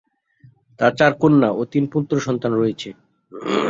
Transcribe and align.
তার 0.79 0.91
চার 0.95 1.11
কন্যা 1.21 1.49
ও 1.51 1.61
তিন 1.71 1.83
পুত্র 1.93 2.13
সন্তান 2.19 2.51
রয়েছে। 2.53 2.89